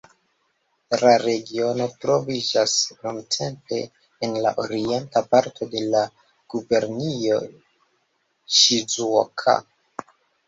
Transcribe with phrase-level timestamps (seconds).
[1.01, 3.81] La regiono troviĝas nuntempe
[4.27, 6.01] en la orienta parto de la
[6.55, 7.39] gubernio
[8.61, 9.55] Ŝizuoka.